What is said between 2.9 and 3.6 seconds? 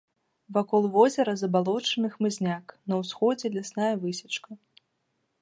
на ўсходзе